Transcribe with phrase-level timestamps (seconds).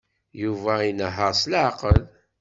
[0.41, 2.01] Yuba inehheṛ s leɛqel.